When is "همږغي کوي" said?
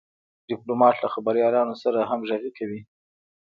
2.09-2.79